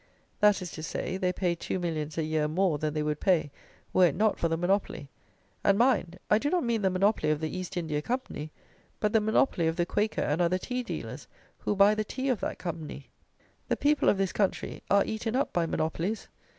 that 0.39 0.63
is 0.63 0.71
to 0.71 0.81
say, 0.81 1.15
they 1.15 1.31
pay 1.31 1.53
two 1.53 1.77
millions 1.77 2.17
a 2.17 2.23
year 2.23 2.47
more 2.47 2.79
than 2.79 2.91
they 2.91 3.03
would 3.03 3.19
pay 3.19 3.51
were 3.93 4.07
it 4.07 4.15
not 4.15 4.39
for 4.39 4.47
the 4.47 4.57
monopoly; 4.57 5.11
and, 5.63 5.77
mind, 5.77 6.17
I 6.27 6.39
do 6.39 6.49
not 6.49 6.63
mean 6.63 6.81
the 6.81 6.89
monopoly 6.89 7.31
of 7.31 7.39
the 7.39 7.55
East 7.55 7.77
India 7.77 8.01
Company, 8.01 8.51
but 8.99 9.13
the 9.13 9.21
monopoly 9.21 9.67
of 9.67 9.75
the 9.75 9.85
Quaker 9.85 10.21
and 10.23 10.41
other 10.41 10.57
Tea 10.57 10.81
Dealers, 10.81 11.27
who 11.59 11.75
buy 11.75 11.93
the 11.93 12.03
tea 12.03 12.29
of 12.29 12.39
that 12.39 12.57
Company! 12.57 13.09
The 13.67 13.77
people 13.77 14.09
of 14.09 14.17
this 14.17 14.33
country 14.33 14.81
are 14.89 15.05
eaten 15.05 15.35
up 15.35 15.53
by 15.53 15.67
monopolies. 15.67 16.27